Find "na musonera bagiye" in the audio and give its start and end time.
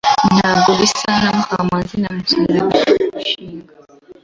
2.01-2.99